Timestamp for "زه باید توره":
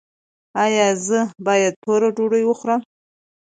1.07-2.09